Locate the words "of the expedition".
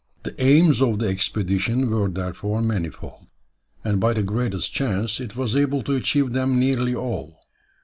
0.81-1.91